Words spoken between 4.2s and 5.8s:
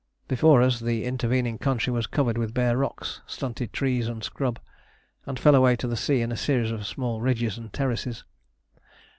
scrub, and fell away